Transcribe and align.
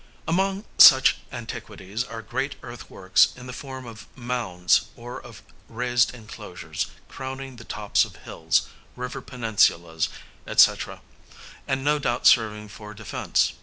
Among 0.27 0.65
such 0.79 1.17
antiquities 1.31 2.03
are 2.03 2.23
great 2.23 2.55
earthworks 2.63 3.33
in 3.37 3.45
the 3.45 3.53
form 3.53 3.85
of 3.85 4.07
mounds, 4.15 4.85
or 4.95 5.21
of 5.21 5.43
raised 5.69 6.15
enclosures, 6.15 6.87
crowning 7.07 7.57
the 7.57 7.65
tops 7.65 8.03
of 8.03 8.15
hills, 8.15 8.63
river 8.95 9.21
peninsulas, 9.21 10.09
&c., 10.57 10.71
and 11.67 11.83
no 11.83 11.99
doubt 11.99 12.25
serving 12.25 12.69
for 12.69 12.95
defence. 12.95 13.53